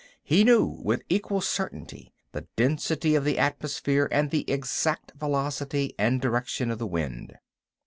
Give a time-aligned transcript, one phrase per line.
[0.23, 6.19] He knew with equal certainty the density of the atmosphere and the exact velocity and
[6.19, 7.37] direction of the wind.